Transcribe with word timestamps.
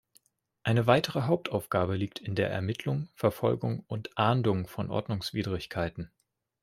Eine 0.63 0.87
weitere 0.87 1.21
Hauptaufgabe 1.27 1.95
liegt 1.95 2.17
in 2.17 2.33
der 2.33 2.49
Ermittlung, 2.49 3.09
Verfolgung 3.13 3.81
und 3.87 4.17
Ahndung 4.17 4.65
von 4.65 4.89
Ordnungswidrigkeiten. 4.89 6.11